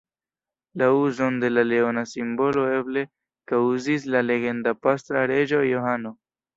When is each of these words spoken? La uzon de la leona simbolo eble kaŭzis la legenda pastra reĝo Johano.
La 0.81 0.87
uzon 0.99 1.37
de 1.43 1.51
la 1.57 1.65
leona 1.73 2.05
simbolo 2.13 2.65
eble 2.79 3.05
kaŭzis 3.55 4.11
la 4.17 4.27
legenda 4.33 4.77
pastra 4.85 5.31
reĝo 5.37 5.67
Johano. 5.73 6.21